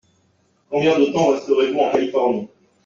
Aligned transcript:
Combien 0.71 0.97
de 0.97 1.13
temps 1.13 1.27
resterez-vous 1.27 1.77
en 1.77 1.91
Californie? 1.91 2.47